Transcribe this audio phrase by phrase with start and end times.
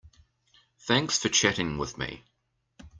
[0.79, 2.23] Thanks for chatting with me.